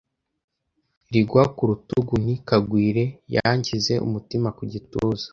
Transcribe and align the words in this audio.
Ringwa 1.11 1.43
ku 1.55 1.63
rutugu 1.69 2.13
nti 2.23 2.35
“kagwire.” 2.47 3.03
Yanshyize 3.35 3.93
umutima 4.07 4.47
ku 4.57 4.63
gituza 4.71 5.25